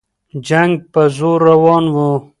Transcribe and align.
جنګ 0.47 0.73
په 0.93 1.01
زور 1.17 1.39
روان 1.49 1.85
وو. 1.95 2.11